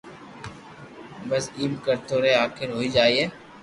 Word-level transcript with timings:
بس 1.29 1.43
ايم 1.59 1.71
ڪرتو 1.85 2.15
رھي 2.23 2.33
آخر 2.45 2.67
ھوئي 2.75 2.87
جائين 2.95 3.29